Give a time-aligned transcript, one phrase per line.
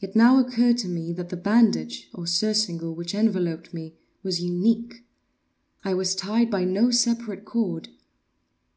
[0.00, 5.04] It now occurred to me that the bandage, or surcingle, which enveloped me, was unique.
[5.84, 7.88] I was tied by no separate cord.